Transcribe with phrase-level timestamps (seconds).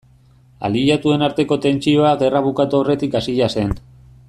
[0.69, 3.79] Aliatuen arteko tentsioa gerra bukatu aurretik hasia zen.